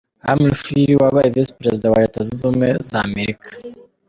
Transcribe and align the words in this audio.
Humphrey, 0.27 0.97
wabaye 1.01 1.31
Visi 1.35 1.57
Perezida 1.59 1.91
wa 1.93 2.01
Leta 2.03 2.19
Zunze 2.25 2.43
Ubumzwe 2.45 2.69
z’Amerika. 2.89 3.47